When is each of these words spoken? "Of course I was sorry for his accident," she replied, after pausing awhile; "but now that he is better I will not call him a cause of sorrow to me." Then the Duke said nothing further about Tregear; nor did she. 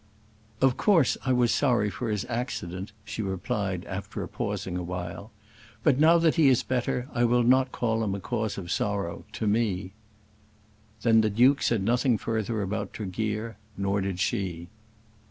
"Of 0.61 0.77
course 0.77 1.15
I 1.27 1.31
was 1.31 1.51
sorry 1.53 1.91
for 1.91 2.09
his 2.09 2.25
accident," 2.27 2.91
she 3.05 3.21
replied, 3.21 3.85
after 3.85 4.25
pausing 4.25 4.75
awhile; 4.75 5.31
"but 5.83 5.99
now 5.99 6.17
that 6.17 6.33
he 6.33 6.49
is 6.49 6.63
better 6.63 7.07
I 7.13 7.23
will 7.23 7.43
not 7.43 7.71
call 7.71 8.03
him 8.03 8.15
a 8.15 8.19
cause 8.19 8.57
of 8.57 8.71
sorrow 8.71 9.25
to 9.33 9.45
me." 9.45 9.93
Then 11.03 11.21
the 11.21 11.29
Duke 11.29 11.61
said 11.61 11.83
nothing 11.83 12.17
further 12.17 12.63
about 12.63 12.93
Tregear; 12.93 13.57
nor 13.77 14.01
did 14.01 14.19
she. 14.19 14.69